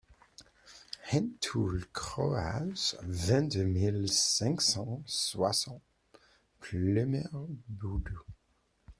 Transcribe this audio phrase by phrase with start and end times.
[1.03, 5.83] Hent Toull Kroaz, vingt-deux mille cinq cent soixante
[6.59, 8.19] Pleumeur-Bodou